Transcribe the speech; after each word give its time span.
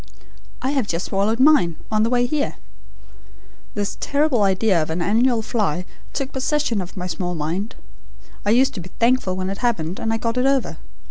I 0.63 0.71
have 0.71 0.87
just 0.87 1.05
swallowed 1.05 1.39
mine, 1.39 1.75
on 1.91 2.01
the 2.01 2.09
way 2.09 2.25
here!' 2.25 2.55
This 3.75 3.97
terrible 3.99 4.41
idea 4.41 4.81
of 4.81 4.89
an 4.89 4.99
annual 4.99 5.43
fly 5.43 5.85
took 6.11 6.31
possession 6.33 6.81
of 6.81 6.97
my 6.97 7.05
small 7.05 7.35
mind. 7.35 7.75
I 8.43 8.49
used 8.49 8.73
to 8.73 8.79
be 8.81 8.89
thankful 8.99 9.35
when 9.35 9.51
it 9.51 9.59
happened, 9.59 9.99
and 9.99 10.11
I 10.11 10.17
got 10.17 10.37
it 10.39 10.47
over. 10.47 10.77